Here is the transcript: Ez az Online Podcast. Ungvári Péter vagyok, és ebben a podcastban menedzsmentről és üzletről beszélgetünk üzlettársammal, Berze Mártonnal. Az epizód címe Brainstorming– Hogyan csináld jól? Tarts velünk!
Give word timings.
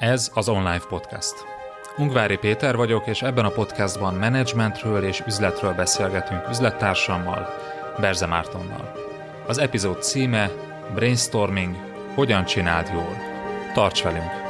Ez 0.00 0.30
az 0.34 0.48
Online 0.48 0.80
Podcast. 0.88 1.34
Ungvári 1.96 2.36
Péter 2.36 2.76
vagyok, 2.76 3.06
és 3.06 3.22
ebben 3.22 3.44
a 3.44 3.50
podcastban 3.50 4.14
menedzsmentről 4.14 5.04
és 5.04 5.22
üzletről 5.26 5.72
beszélgetünk 5.72 6.48
üzlettársammal, 6.50 7.48
Berze 7.98 8.26
Mártonnal. 8.26 8.92
Az 9.46 9.58
epizód 9.58 10.02
címe 10.02 10.50
Brainstorming– 10.94 11.74
Hogyan 12.14 12.44
csináld 12.44 12.90
jól? 12.92 13.16
Tarts 13.74 14.02
velünk! 14.02 14.49